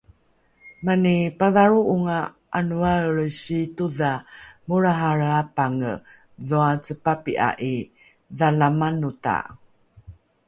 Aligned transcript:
Mani 0.85 1.15
padhalro'onga 1.39 2.19
'anoaelre 2.55 3.25
siitodha 3.41 4.11
molrahalre 4.67 5.27
apange 5.41 5.91
dhoace 6.47 6.93
papi'a 7.05 7.49
'i 7.71 7.75
Dhalamanota 8.37 9.35